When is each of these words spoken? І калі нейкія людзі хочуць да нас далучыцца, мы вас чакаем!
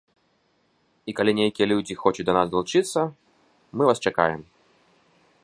І 1.11 1.13
калі 1.19 1.31
нейкія 1.39 1.67
людзі 1.71 1.99
хочуць 2.01 2.25
да 2.31 2.35
нас 2.39 2.47
далучыцца, 2.55 2.99
мы 3.77 3.83
вас 3.93 3.97
чакаем! 4.09 4.41